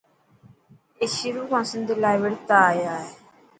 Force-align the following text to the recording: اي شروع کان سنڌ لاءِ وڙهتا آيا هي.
اي 0.99 1.05
شروع 1.17 1.45
کان 1.51 1.63
سنڌ 1.71 1.87
لاءِ 2.03 2.17
وڙهتا 2.21 2.57
آيا 2.71 2.93
هي. 3.03 3.11